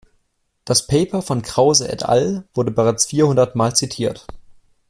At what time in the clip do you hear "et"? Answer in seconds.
1.87-2.01